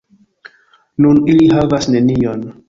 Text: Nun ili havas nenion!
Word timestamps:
Nun 1.05 1.19
ili 1.35 1.51
havas 1.59 1.91
nenion! 1.97 2.43